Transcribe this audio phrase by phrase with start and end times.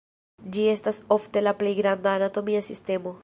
[0.55, 3.17] Ĝi estas ofte la plej granda anatomia sistemo.